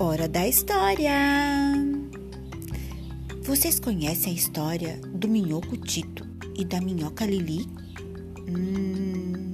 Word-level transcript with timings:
Hora 0.00 0.28
da 0.28 0.46
história! 0.46 1.12
Vocês 3.42 3.80
conhecem 3.80 4.32
a 4.32 4.36
história 4.36 4.96
do 5.12 5.26
minhoco 5.26 5.76
Tito 5.76 6.24
e 6.56 6.64
da 6.64 6.80
minhoca 6.80 7.26
Lili? 7.26 7.66
Hum, 8.48 9.50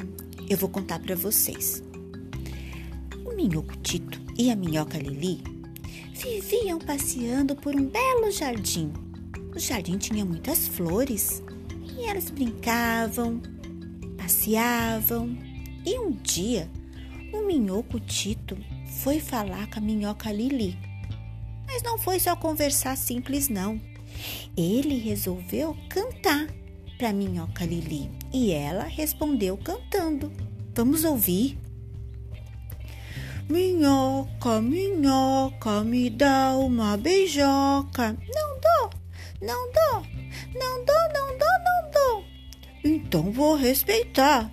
eu 0.46 0.58
vou 0.58 0.68
contar 0.68 0.98
para 0.98 1.16
vocês. 1.16 1.82
O 3.24 3.34
minhoco 3.34 3.74
Tito 3.78 4.20
e 4.36 4.50
a 4.50 4.54
minhoca 4.54 4.98
Lili 4.98 5.42
viviam 6.12 6.78
passeando 6.78 7.56
por 7.56 7.74
um 7.74 7.86
belo 7.86 8.30
jardim. 8.30 8.92
O 9.56 9.58
jardim 9.58 9.96
tinha 9.96 10.26
muitas 10.26 10.68
flores 10.68 11.42
e 11.96 12.04
elas 12.04 12.28
brincavam, 12.28 13.40
passeavam. 14.18 15.38
E 15.86 15.98
um 15.98 16.10
dia, 16.10 16.70
o 17.32 17.46
minhoco 17.46 17.98
Tito 17.98 18.58
foi 18.86 19.20
falar 19.20 19.68
com 19.68 19.78
a 19.78 19.82
minhoca 19.82 20.32
Lili. 20.32 20.78
Mas 21.66 21.82
não 21.82 21.98
foi 21.98 22.20
só 22.20 22.36
conversar 22.36 22.96
simples, 22.96 23.48
não. 23.48 23.80
Ele 24.56 24.98
resolveu 24.98 25.76
cantar 25.88 26.46
para 26.98 27.08
a 27.08 27.12
minhoca 27.12 27.64
Lili 27.64 28.10
e 28.32 28.52
ela 28.52 28.84
respondeu 28.84 29.56
cantando. 29.56 30.32
Vamos 30.74 31.04
ouvir. 31.04 31.58
Minhoca, 33.48 34.60
minhoca, 34.60 35.84
me 35.84 36.08
dá 36.08 36.56
uma 36.56 36.96
beijoca. 36.96 38.16
Não 38.34 38.60
dou, 38.60 38.90
não 39.42 39.72
dou, 39.72 40.06
não 40.54 40.84
dou, 40.84 40.96
não 41.12 41.38
dou, 41.38 41.58
não 41.64 41.90
dou. 41.92 42.24
Então 42.82 43.30
vou 43.30 43.54
respeitar. 43.54 44.50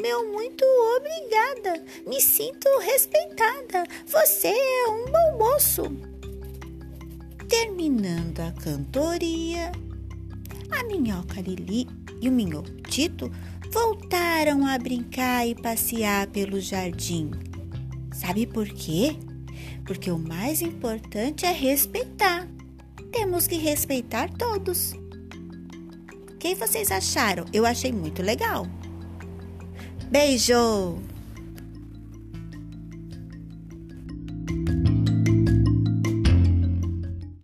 Meu 0.00 0.32
muito 0.32 0.64
obrigada. 0.96 1.84
Me 2.06 2.20
sinto 2.22 2.66
respeitada. 2.80 3.84
Você 4.06 4.48
é 4.48 4.88
um 4.88 5.04
bom 5.04 5.38
moço. 5.38 5.82
Terminando 7.46 8.40
a 8.40 8.52
cantoria, 8.52 9.70
a 10.70 10.84
minhoca 10.84 11.40
Lili 11.42 11.86
e 12.20 12.28
o 12.30 12.32
minhoco 12.32 12.70
Tito 12.88 13.30
voltaram 13.70 14.66
a 14.66 14.78
brincar 14.78 15.46
e 15.46 15.54
passear 15.54 16.28
pelo 16.28 16.60
jardim. 16.60 17.30
Sabe 18.12 18.46
por 18.46 18.68
quê? 18.68 19.16
Porque 19.84 20.10
o 20.10 20.18
mais 20.18 20.62
importante 20.62 21.44
é 21.44 21.52
respeitar. 21.52 22.48
Temos 23.12 23.46
que 23.46 23.56
respeitar 23.56 24.30
todos. 24.30 24.92
O 24.92 26.36
que 26.38 26.54
vocês 26.54 26.90
acharam? 26.90 27.44
Eu 27.52 27.66
achei 27.66 27.92
muito 27.92 28.22
legal. 28.22 28.66
Beijo! 30.10 30.98